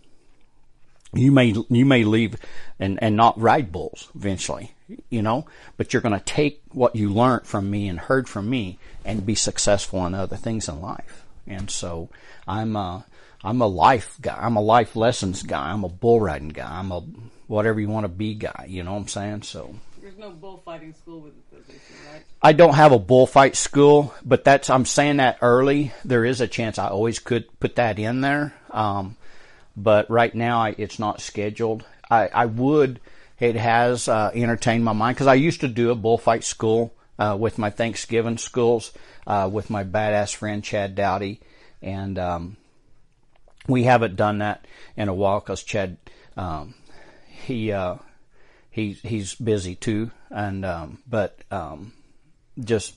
[1.14, 2.36] you may you may leave
[2.78, 4.74] and and not ride bulls eventually
[5.10, 8.48] you know but you're going to take what you learned from me and heard from
[8.48, 12.08] me and be successful in other things in life and so
[12.46, 13.02] i'm uh
[13.42, 14.36] I'm a life guy.
[14.38, 15.70] I'm a life lessons guy.
[15.70, 16.68] I'm a bull riding guy.
[16.68, 17.00] I'm a
[17.46, 18.66] whatever you want to be guy.
[18.68, 19.42] You know what I'm saying?
[19.42, 22.22] So There's no bullfighting school with the position, right?
[22.42, 25.92] I don't have a bullfight school, but that's I'm saying that early.
[26.04, 29.16] There is a chance I always could put that in there, um,
[29.76, 31.84] but right now I, it's not scheduled.
[32.10, 33.00] I, I would.
[33.40, 37.36] It has uh, entertained my mind because I used to do a bullfight school uh,
[37.38, 38.92] with my Thanksgiving schools
[39.26, 41.40] uh, with my badass friend Chad Dowdy,
[41.80, 42.56] and um,
[43.68, 44.66] we haven't done that
[44.96, 45.98] in a while because Chad
[46.36, 46.74] um,
[47.26, 47.96] he uh,
[48.70, 51.92] he's he's busy too, and um, but um,
[52.58, 52.94] just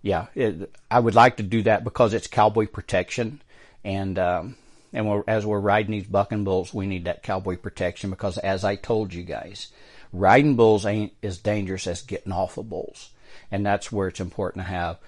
[0.00, 3.42] yeah, it, I would like to do that because it's cowboy protection,
[3.84, 4.56] and um,
[4.92, 8.64] and we're, as we're riding these bucking bulls, we need that cowboy protection because as
[8.64, 9.68] I told you guys,
[10.12, 13.10] riding bulls ain't as dangerous as getting off of bulls,
[13.50, 14.98] and that's where it's important to have.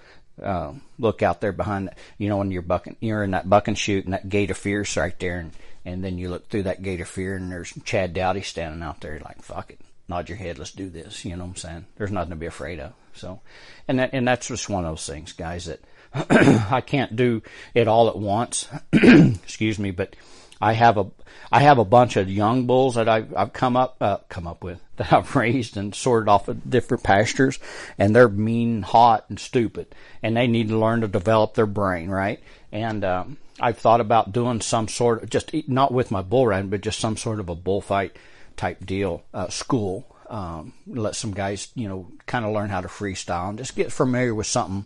[0.41, 4.03] Uh, look out there behind, you know, when you're bucking, you're in that bucking chute
[4.03, 5.51] and that gate of fierce right there, and
[5.85, 9.01] and then you look through that gate of fear and there's Chad Dowdy standing out
[9.01, 11.23] there like, fuck it, nod your head, let's do this.
[11.23, 11.85] You know what I'm saying?
[11.95, 12.93] There's nothing to be afraid of.
[13.13, 13.39] So,
[13.87, 15.79] and that, and that's just one of those things, guys, that
[16.29, 17.41] I can't do
[17.73, 18.67] it all at once.
[18.93, 20.15] Excuse me, but
[20.61, 21.07] I have a,
[21.51, 24.63] I have a bunch of young bulls that I've, I've come up, uh, come up
[24.63, 27.59] with that I've raised and sorted off of different pastures
[27.97, 29.93] and they're mean, hot and stupid
[30.23, 32.41] and they need to learn to develop their brain, right?
[32.71, 36.69] And, um, I've thought about doing some sort of just not with my bull riding,
[36.69, 38.17] but just some sort of a bullfight
[38.57, 40.05] type deal, uh, school.
[40.29, 43.91] Um, let some guys, you know, kind of learn how to freestyle and just get
[43.91, 44.85] familiar with something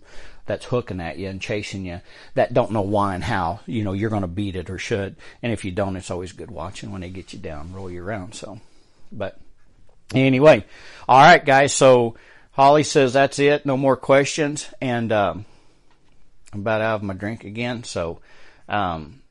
[0.49, 2.01] that's hooking at you and chasing you
[2.33, 5.15] that don't know why and how, you know, you're going to beat it or should.
[5.43, 8.03] And if you don't, it's always good watching when they get you down, roll you
[8.03, 8.33] around.
[8.33, 8.59] So,
[9.11, 9.39] but
[10.11, 10.65] anyway,
[11.07, 11.71] all right, guys.
[11.71, 12.15] So
[12.53, 13.63] Holly says that's it.
[13.63, 14.67] No more questions.
[14.81, 15.45] And, um,
[16.51, 17.83] I'm about out of my drink again.
[17.83, 18.19] So,
[18.67, 19.21] um,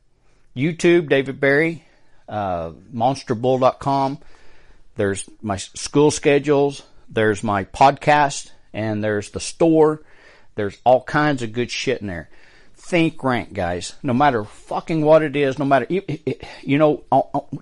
[0.55, 1.83] YouTube, David Berry,
[2.29, 4.19] uh, monsterbull.com.
[4.95, 6.81] There's my school schedules.
[7.09, 10.01] There's my podcast and there's the store.
[10.59, 12.27] There's all kinds of good shit in there.
[12.75, 13.93] Think rank, guys.
[14.03, 15.87] No matter fucking what it is, no matter,
[16.61, 17.05] you know,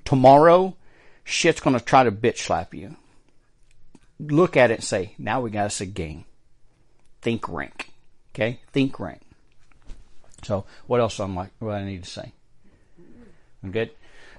[0.04, 0.76] tomorrow,
[1.24, 2.96] shit's gonna try to bitch slap you.
[4.20, 6.26] Look at it and say, now we got us a game.
[7.22, 7.92] Think rank.
[8.34, 8.62] Okay?
[8.72, 9.22] Think rank.
[10.42, 12.32] So what else am I, what I need to say?
[13.64, 13.92] I'm good.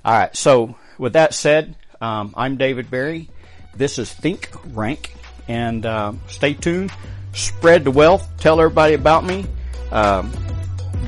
[0.04, 0.34] All right.
[0.34, 3.30] So with that said, um, I'm David Berry.
[3.76, 5.14] This is Think Rank,
[5.46, 6.90] and uh, stay tuned.
[7.39, 8.28] Spread the wealth.
[8.39, 9.47] Tell everybody about me.
[9.93, 10.32] Um,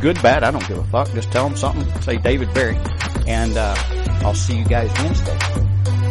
[0.00, 0.44] good, bad.
[0.44, 1.10] I don't give a fuck.
[1.12, 2.02] Just tell them something.
[2.02, 2.78] Say David Berry,
[3.26, 3.74] and uh,
[4.22, 5.36] I'll see you guys Wednesday.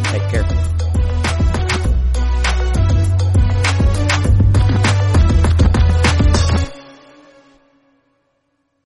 [0.04, 0.79] Take care.